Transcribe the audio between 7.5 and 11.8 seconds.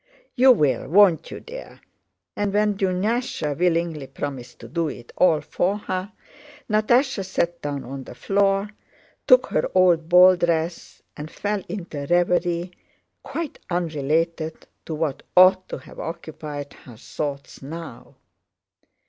down on the floor, took her old ball dress, and fell